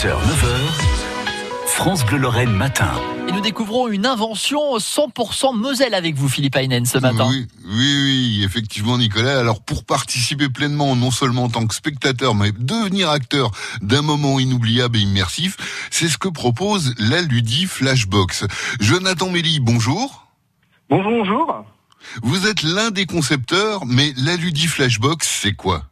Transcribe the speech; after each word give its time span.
9h, 0.00 1.66
France 1.66 2.06
Bleu 2.06 2.18
Lorraine 2.18 2.52
matin. 2.52 2.92
Et 3.26 3.32
nous 3.32 3.40
découvrons 3.40 3.88
une 3.88 4.06
invention 4.06 4.76
100% 4.76 5.56
Moselle 5.56 5.92
avec 5.92 6.14
vous, 6.14 6.28
Philippe 6.28 6.54
Aynen, 6.54 6.86
ce 6.86 6.98
matin. 6.98 7.26
Oui, 7.28 7.48
oui, 7.64 7.96
oui, 8.04 8.42
effectivement, 8.44 8.96
Nicolas. 8.96 9.40
Alors, 9.40 9.60
pour 9.60 9.84
participer 9.84 10.48
pleinement, 10.48 10.94
non 10.94 11.10
seulement 11.10 11.42
en 11.42 11.48
tant 11.48 11.66
que 11.66 11.74
spectateur, 11.74 12.36
mais 12.36 12.52
devenir 12.52 13.10
acteur 13.10 13.50
d'un 13.82 14.02
moment 14.02 14.38
inoubliable 14.38 14.98
et 14.98 15.00
immersif, 15.00 15.56
c'est 15.90 16.08
ce 16.08 16.16
que 16.16 16.28
propose 16.28 16.94
la 17.00 17.20
Ludi 17.20 17.66
Flashbox. 17.66 18.46
Jonathan 18.78 19.30
Méli, 19.30 19.58
bonjour. 19.58 20.28
Bonjour, 20.90 21.10
bonjour. 21.10 21.64
Vous 22.22 22.46
êtes 22.46 22.62
l'un 22.62 22.92
des 22.92 23.06
concepteurs, 23.06 23.84
mais 23.84 24.12
la 24.16 24.36
Ludi 24.36 24.68
Flashbox, 24.68 25.26
c'est 25.26 25.54
quoi? 25.54 25.87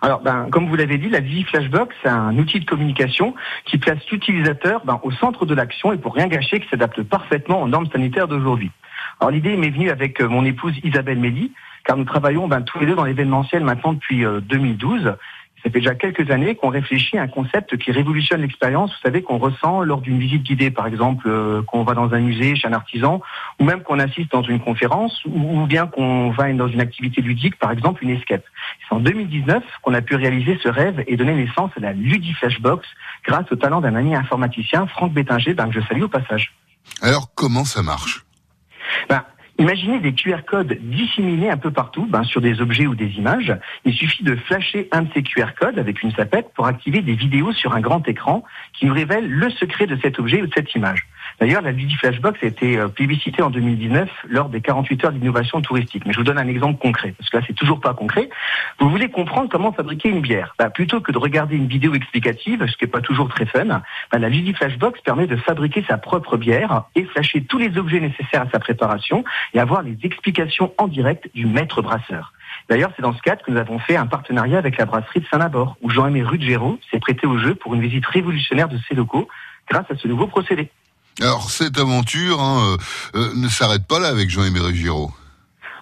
Alors, 0.00 0.20
ben, 0.20 0.48
comme 0.50 0.68
vous 0.68 0.76
l'avez 0.76 0.98
dit, 0.98 1.08
la 1.08 1.20
Ludi 1.20 1.44
Flashbox, 1.44 1.94
c'est 2.02 2.08
un 2.08 2.36
outil 2.38 2.60
de 2.60 2.64
communication 2.64 3.34
qui 3.64 3.78
place 3.78 3.98
l'utilisateur 4.10 4.82
ben, 4.84 5.00
au 5.02 5.10
centre 5.10 5.44
de 5.44 5.54
l'action 5.54 5.92
et 5.92 5.98
pour 5.98 6.14
rien 6.14 6.28
gâcher, 6.28 6.60
qui 6.60 6.68
s'adapte 6.68 7.02
parfaitement 7.02 7.62
aux 7.62 7.68
normes 7.68 7.88
sanitaires 7.90 8.28
d'aujourd'hui. 8.28 8.70
Alors, 9.20 9.32
l'idée 9.32 9.56
m'est 9.56 9.70
venue 9.70 9.90
avec 9.90 10.20
euh, 10.20 10.28
mon 10.28 10.44
épouse 10.44 10.74
Isabelle 10.84 11.18
Méli, 11.18 11.52
car 11.84 11.96
nous 11.96 12.04
travaillons 12.04 12.46
ben, 12.46 12.62
tous 12.62 12.78
les 12.78 12.86
deux 12.86 12.94
dans 12.94 13.04
l'événementiel 13.04 13.64
maintenant 13.64 13.94
depuis 13.94 14.24
2012 14.42 15.06
euh, 15.06 15.12
ça 15.62 15.70
fait 15.70 15.80
déjà 15.80 15.94
quelques 15.94 16.30
années 16.30 16.54
qu'on 16.54 16.68
réfléchit 16.68 17.18
à 17.18 17.22
un 17.22 17.28
concept 17.28 17.76
qui 17.78 17.90
révolutionne 17.90 18.42
l'expérience, 18.42 18.90
vous 18.90 19.02
savez, 19.02 19.22
qu'on 19.22 19.38
ressent 19.38 19.82
lors 19.82 20.00
d'une 20.00 20.18
visite 20.18 20.44
guidée, 20.44 20.70
par 20.70 20.86
exemple, 20.86 21.26
euh, 21.28 21.62
qu'on 21.62 21.82
va 21.82 21.94
dans 21.94 22.12
un 22.12 22.20
musée, 22.20 22.54
chez 22.54 22.68
un 22.68 22.72
artisan, 22.72 23.20
ou 23.58 23.64
même 23.64 23.82
qu'on 23.82 23.98
assiste 23.98 24.30
dans 24.30 24.42
une 24.42 24.60
conférence, 24.60 25.20
ou, 25.24 25.66
bien 25.66 25.86
qu'on 25.86 26.30
va 26.30 26.52
dans 26.52 26.68
une 26.68 26.80
activité 26.80 27.20
ludique, 27.20 27.58
par 27.58 27.72
exemple 27.72 28.04
une 28.04 28.10
escape. 28.10 28.44
C'est 28.88 28.94
en 28.94 29.00
2019 29.00 29.62
qu'on 29.82 29.94
a 29.94 30.00
pu 30.00 30.14
réaliser 30.14 30.58
ce 30.62 30.68
rêve 30.68 31.02
et 31.06 31.16
donner 31.16 31.34
naissance 31.34 31.70
à 31.76 31.80
la 31.80 31.92
Ludi 31.92 32.32
Flashbox 32.34 32.86
grâce 33.26 33.50
au 33.50 33.56
talent 33.56 33.80
d'un 33.80 33.96
ami 33.96 34.14
informaticien, 34.14 34.86
Franck 34.86 35.12
Bétinger, 35.12 35.54
ben, 35.54 35.68
que 35.68 35.80
je 35.80 35.86
salue 35.86 36.02
au 36.02 36.08
passage. 36.08 36.54
Alors, 37.02 37.28
comment 37.34 37.64
ça 37.64 37.82
marche? 37.82 38.24
Imaginez 39.60 39.98
des 39.98 40.12
QR 40.12 40.44
codes 40.46 40.78
disséminés 40.80 41.50
un 41.50 41.56
peu 41.56 41.72
partout, 41.72 42.06
ben, 42.08 42.22
sur 42.22 42.40
des 42.40 42.60
objets 42.60 42.86
ou 42.86 42.94
des 42.94 43.18
images. 43.18 43.52
Il 43.84 43.92
suffit 43.92 44.22
de 44.22 44.36
flasher 44.36 44.88
un 44.92 45.02
de 45.02 45.08
ces 45.12 45.24
QR 45.24 45.48
codes 45.58 45.80
avec 45.80 46.00
une 46.02 46.12
sapette 46.12 46.52
pour 46.54 46.66
activer 46.66 47.02
des 47.02 47.14
vidéos 47.14 47.52
sur 47.52 47.74
un 47.74 47.80
grand 47.80 48.06
écran 48.06 48.44
qui 48.72 48.86
nous 48.86 48.94
révèlent 48.94 49.28
le 49.28 49.50
secret 49.50 49.88
de 49.88 49.98
cet 50.00 50.20
objet 50.20 50.42
ou 50.42 50.46
de 50.46 50.52
cette 50.54 50.72
image. 50.76 51.08
D'ailleurs, 51.40 51.62
la 51.62 51.72
Ludi 51.72 51.94
Flashbox 51.94 52.42
a 52.42 52.46
été 52.46 52.78
euh, 52.78 52.88
plébiscitée 52.88 53.42
en 53.42 53.50
2019 53.50 54.08
lors 54.28 54.48
des 54.48 54.60
48 54.60 55.04
heures 55.04 55.12
d'innovation 55.12 55.60
touristique. 55.60 56.04
Mais 56.06 56.12
je 56.12 56.18
vous 56.18 56.24
donne 56.24 56.38
un 56.38 56.48
exemple 56.48 56.80
concret, 56.80 57.14
parce 57.16 57.30
que 57.30 57.36
là, 57.36 57.42
c'est 57.46 57.54
toujours 57.54 57.80
pas 57.80 57.94
concret. 57.94 58.28
Vous 58.80 58.90
voulez 58.90 59.08
comprendre 59.08 59.48
comment 59.50 59.72
fabriquer 59.72 60.08
une 60.08 60.20
bière. 60.20 60.54
Bah, 60.58 60.70
plutôt 60.70 61.00
que 61.00 61.12
de 61.12 61.18
regarder 61.18 61.56
une 61.56 61.68
vidéo 61.68 61.94
explicative, 61.94 62.64
ce 62.66 62.76
qui 62.76 62.84
n'est 62.84 62.90
pas 62.90 63.00
toujours 63.00 63.28
très 63.28 63.46
fun, 63.46 63.66
bah, 63.66 63.82
la 64.12 64.28
Ludi 64.28 64.52
Flashbox 64.52 65.00
permet 65.02 65.26
de 65.26 65.36
fabriquer 65.36 65.84
sa 65.88 65.98
propre 65.98 66.36
bière 66.36 66.84
et 66.96 67.04
flasher 67.04 67.42
tous 67.42 67.58
les 67.58 67.76
objets 67.78 68.00
nécessaires 68.00 68.42
à 68.42 68.50
sa 68.50 68.58
préparation 68.58 69.24
et 69.54 69.60
avoir 69.60 69.82
les 69.82 69.96
explications 70.02 70.72
en 70.78 70.88
direct 70.88 71.28
du 71.34 71.46
maître 71.46 71.82
brasseur. 71.82 72.32
D'ailleurs, 72.68 72.90
c'est 72.96 73.02
dans 73.02 73.14
ce 73.14 73.22
cadre 73.22 73.42
que 73.42 73.50
nous 73.50 73.58
avons 73.58 73.78
fait 73.78 73.96
un 73.96 74.06
partenariat 74.06 74.58
avec 74.58 74.76
la 74.76 74.84
brasserie 74.84 75.20
de 75.20 75.26
Saint-Nabord, 75.26 75.76
où 75.80 75.90
Jean-Aimé 75.90 76.22
Ruggiero 76.22 76.78
s'est 76.90 77.00
prêté 77.00 77.26
au 77.26 77.38
jeu 77.38 77.54
pour 77.54 77.74
une 77.74 77.80
visite 77.80 78.04
révolutionnaire 78.06 78.68
de 78.68 78.78
ses 78.88 78.94
locaux 78.94 79.28
grâce 79.70 79.90
à 79.90 79.96
ce 79.96 80.08
nouveau 80.08 80.26
procédé. 80.26 80.70
Alors 81.20 81.50
cette 81.50 81.78
aventure 81.78 82.40
hein, 82.40 82.76
euh, 83.14 83.18
euh, 83.18 83.32
ne 83.34 83.48
s'arrête 83.48 83.86
pas 83.86 83.98
là 83.98 84.08
avec 84.08 84.30
Jean-Aimé 84.30 84.60
Giraud. 84.72 85.10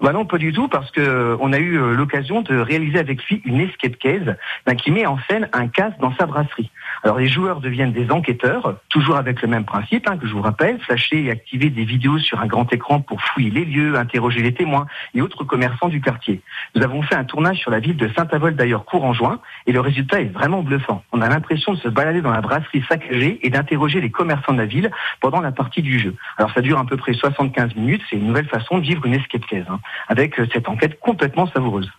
Bah 0.00 0.12
non, 0.12 0.24
pas 0.24 0.38
du 0.38 0.52
tout, 0.52 0.68
parce 0.68 0.90
que 0.90 1.00
euh, 1.00 1.36
on 1.40 1.52
a 1.52 1.58
eu 1.58 1.78
l'occasion 1.94 2.42
de 2.42 2.56
réaliser 2.56 2.98
avec 2.98 3.22
lui 3.24 3.42
une 3.44 3.60
escape 3.60 3.96
case 3.96 4.36
ben, 4.66 4.74
qui 4.74 4.90
met 4.90 5.06
en 5.06 5.18
scène 5.28 5.48
un 5.52 5.68
casse 5.68 5.96
dans 6.00 6.14
sa 6.16 6.26
brasserie. 6.26 6.70
Alors 7.04 7.18
les 7.18 7.28
joueurs 7.28 7.60
deviennent 7.60 7.92
des 7.92 8.10
enquêteurs, 8.10 8.76
toujours 8.88 9.16
avec 9.16 9.42
le 9.42 9.48
même 9.48 9.64
principe 9.64 10.08
hein, 10.08 10.16
que 10.16 10.26
je 10.26 10.32
vous 10.32 10.40
rappelle, 10.40 10.80
flasher 10.80 11.24
et 11.24 11.30
activer 11.30 11.68
des 11.68 11.84
vidéos 11.84 12.18
sur 12.18 12.40
un 12.40 12.46
grand 12.46 12.72
écran 12.72 13.00
pour 13.00 13.20
fouiller 13.20 13.50
les 13.50 13.64
lieux, 13.64 13.96
interroger 13.96 14.40
les 14.40 14.54
témoins 14.54 14.86
et 15.14 15.20
autres 15.20 15.44
commerçants 15.44 15.88
du 15.88 16.00
quartier. 16.00 16.40
Nous 16.74 16.82
avons 16.82 17.02
fait 17.02 17.14
un 17.14 17.24
tournage 17.24 17.58
sur 17.58 17.70
la 17.70 17.80
ville 17.80 17.96
de 17.96 18.08
Saint-Avold 18.16 18.56
d'ailleurs 18.56 18.84
court 18.86 19.04
en 19.04 19.12
juin 19.12 19.40
et 19.66 19.72
le 19.72 19.80
résultat 19.80 20.20
est 20.20 20.32
vraiment 20.32 20.62
bluffant. 20.62 21.04
On 21.12 21.20
a 21.20 21.28
l'impression 21.28 21.74
de 21.74 21.78
se 21.78 21.88
balader 21.88 22.22
dans 22.22 22.32
la 22.32 22.40
brasserie 22.40 22.84
saccagée 22.88 23.38
et 23.42 23.50
d'interroger 23.50 24.00
les 24.00 24.10
commerçants 24.10 24.52
de 24.52 24.58
la 24.58 24.66
ville 24.66 24.90
pendant 25.20 25.40
la 25.40 25.52
partie 25.52 25.82
du 25.82 25.98
jeu. 25.98 26.14
Alors 26.38 26.52
ça 26.52 26.62
dure 26.62 26.78
à 26.78 26.86
peu 26.86 26.96
près 26.96 27.12
75 27.12 27.74
minutes, 27.74 28.02
c'est 28.08 28.16
une 28.16 28.28
nouvelle 28.28 28.48
façon 28.48 28.78
de 28.78 28.82
vivre 28.82 29.04
une 29.04 29.14
escape 29.14 29.46
case 29.46 29.66
hein, 29.68 29.80
avec 30.08 30.38
euh, 30.38 30.46
cette 30.52 30.68
enquête 30.68 30.98
complètement 31.00 31.46
savoureuse. 31.46 31.90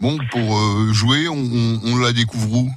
Bon, 0.00 0.18
pour 0.30 0.58
euh, 0.58 0.92
jouer, 0.92 1.28
on, 1.28 1.80
on 1.84 1.96
la 1.98 2.12
découvre 2.12 2.58
où? 2.58 2.70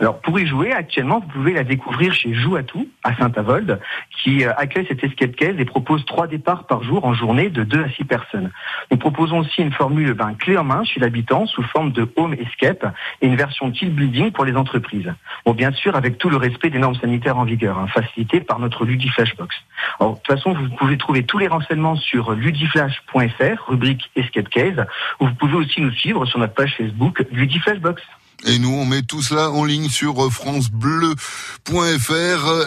Alors 0.00 0.20
pour 0.20 0.38
y 0.38 0.46
jouer, 0.46 0.72
actuellement, 0.72 1.20
vous 1.20 1.28
pouvez 1.28 1.52
la 1.52 1.64
découvrir 1.64 2.12
chez 2.14 2.34
Joue 2.34 2.56
à 2.56 3.16
Saint-Avold, 3.16 3.80
qui 4.22 4.44
euh, 4.44 4.52
accueille 4.56 4.86
cette 4.86 5.02
escape 5.02 5.36
case 5.36 5.54
et 5.58 5.64
propose 5.64 6.04
trois 6.04 6.26
départs 6.26 6.66
par 6.66 6.82
jour 6.82 7.04
en 7.04 7.14
journée 7.14 7.50
de 7.50 7.64
2 7.64 7.84
à 7.84 7.90
6 7.90 8.04
personnes. 8.04 8.50
Nous 8.90 8.96
proposons 8.96 9.38
aussi 9.38 9.62
une 9.62 9.72
formule 9.72 10.14
ben, 10.14 10.34
clé 10.34 10.56
en 10.56 10.64
main 10.64 10.84
chez 10.84 11.00
l'habitant 11.00 11.46
sous 11.46 11.62
forme 11.62 11.92
de 11.92 12.08
home 12.16 12.34
escape 12.34 12.86
et 13.20 13.26
une 13.26 13.36
version 13.36 13.70
team 13.70 13.90
building 13.90 14.30
pour 14.32 14.44
les 14.44 14.56
entreprises. 14.56 15.12
Bon, 15.44 15.52
bien 15.52 15.72
sûr, 15.72 15.96
avec 15.96 16.18
tout 16.18 16.30
le 16.30 16.36
respect 16.36 16.70
des 16.70 16.78
normes 16.78 16.96
sanitaires 16.96 17.38
en 17.38 17.44
vigueur, 17.44 17.78
hein, 17.78 17.86
facilité 17.88 18.40
par 18.40 18.58
notre 18.58 18.84
Ludiflashbox. 18.84 19.54
Alors, 20.00 20.14
de 20.14 20.18
toute 20.18 20.26
façon, 20.26 20.54
vous 20.54 20.68
pouvez 20.76 20.96
trouver 20.96 21.24
tous 21.24 21.38
les 21.38 21.48
renseignements 21.48 21.96
sur 21.96 22.32
ludiflash.fr, 22.32 23.68
rubrique 23.68 24.10
escape 24.16 24.48
case, 24.48 24.86
ou 25.20 25.26
vous 25.26 25.34
pouvez 25.34 25.54
aussi 25.54 25.80
nous 25.80 25.92
suivre 25.92 26.26
sur 26.26 26.38
notre 26.38 26.54
page 26.54 26.74
Facebook 26.76 27.24
Ludiflashbox. 27.30 28.02
Et 28.46 28.58
nous, 28.58 28.70
on 28.70 28.84
met 28.84 29.02
tout 29.02 29.22
cela 29.22 29.50
en 29.50 29.64
ligne 29.64 29.88
sur 29.88 30.32
francebleu.fr, 30.32 31.16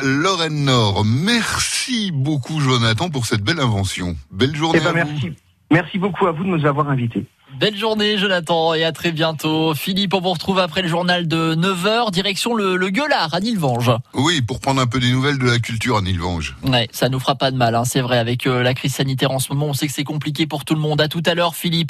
Lorraine 0.03 0.65
Nord. 0.65 1.05
Merci 1.05 2.11
beaucoup, 2.11 2.59
Jonathan, 2.59 3.09
pour 3.09 3.25
cette 3.25 3.41
belle 3.41 3.59
invention. 3.59 4.15
Belle 4.31 4.55
journée 4.55 4.79
eh 4.81 4.83
ben, 4.83 4.93
merci. 4.93 5.31
Merci 5.71 5.97
beaucoup 5.97 6.27
à 6.27 6.33
vous 6.33 6.43
de 6.43 6.49
nous 6.49 6.65
avoir 6.65 6.89
invités. 6.89 7.25
Belle 7.59 7.77
journée 7.77 8.17
Jonathan 8.17 8.73
et 8.73 8.83
à 8.83 8.91
très 8.91 9.11
bientôt. 9.11 9.73
Philippe, 9.73 10.13
on 10.13 10.21
vous 10.21 10.31
retrouve 10.31 10.59
après 10.59 10.81
le 10.81 10.87
journal 10.87 11.27
de 11.27 11.53
9h, 11.55 12.11
direction 12.11 12.55
le, 12.55 12.75
le 12.75 12.89
Gueulard 12.89 13.33
à 13.33 13.39
Nilvange. 13.39 13.91
Oui, 14.13 14.41
pour 14.41 14.59
prendre 14.59 14.81
un 14.81 14.87
peu 14.87 14.99
des 14.99 15.11
nouvelles 15.11 15.37
de 15.37 15.45
la 15.45 15.59
culture 15.59 15.97
à 15.97 16.01
Nilvange. 16.01 16.55
Ouais, 16.63 16.87
ça 16.91 17.09
nous 17.09 17.19
fera 17.19 17.35
pas 17.35 17.51
de 17.51 17.57
mal, 17.57 17.75
hein, 17.75 17.83
c'est 17.85 18.01
vrai. 18.01 18.19
Avec 18.19 18.47
euh, 18.47 18.63
la 18.63 18.73
crise 18.73 18.93
sanitaire 18.95 19.31
en 19.31 19.39
ce 19.39 19.51
moment, 19.53 19.67
on 19.67 19.73
sait 19.73 19.87
que 19.87 19.93
c'est 19.93 20.03
compliqué 20.03 20.47
pour 20.47 20.63
tout 20.65 20.75
le 20.75 20.79
monde. 20.79 21.01
À 21.01 21.07
tout 21.07 21.23
à 21.25 21.35
l'heure 21.35 21.55
Philippe. 21.55 21.89